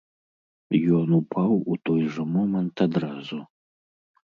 [0.99, 3.37] Ён упаў у той жа момант адразу.